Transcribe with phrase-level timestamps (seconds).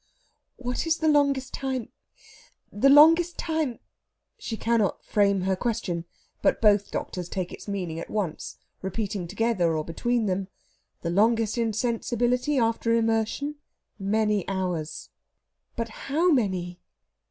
[0.57, 1.89] "What is the longest time...
[2.71, 3.77] the longest time...?"
[4.39, 6.05] she cannot frame her question,
[6.41, 10.47] but both doctors take its meaning at once, repeating together or between them,
[11.03, 13.57] "The longest insensibility after immersion?
[13.99, 15.11] Many hours."
[15.75, 16.79] "But how many?"